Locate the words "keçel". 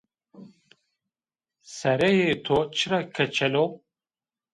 3.15-3.55